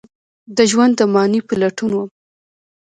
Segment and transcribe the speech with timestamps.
[0.55, 2.09] د ژوند د معنی په لټون وم